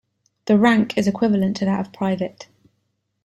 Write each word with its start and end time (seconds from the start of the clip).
The 0.45 0.57
rank 0.57 0.97
is 0.97 1.07
equivalent 1.07 1.57
to 1.57 1.65
that 1.65 1.79
of 1.85 1.93
Private. 1.93 2.47